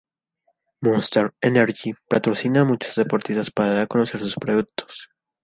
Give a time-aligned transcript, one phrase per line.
[0.81, 5.09] Monster Energy patrocina a muchos deportistas para dar a conocer sus productos.